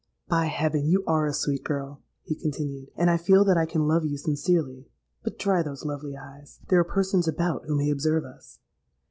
—'By 0.29 0.45
heaven! 0.47 0.87
you 0.87 1.03
are 1.05 1.27
a 1.27 1.31
sweet 1.31 1.63
girl,' 1.63 2.01
he 2.23 2.33
continued; 2.33 2.89
'and 2.95 3.07
I 3.07 3.17
feel 3.17 3.45
that 3.45 3.55
I 3.55 3.67
can 3.67 3.87
love 3.87 4.03
you 4.03 4.17
sincerely. 4.17 4.89
But 5.21 5.37
dry 5.37 5.61
those 5.61 5.85
lovely 5.85 6.17
eyes: 6.17 6.59
there 6.69 6.79
are 6.79 6.83
persons 6.83 7.27
about 7.27 7.65
who 7.67 7.77
may 7.77 7.91
observe 7.91 8.25
us.' 8.25 8.57